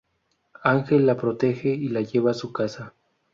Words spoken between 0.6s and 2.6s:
Ángel la protege y la lleva a su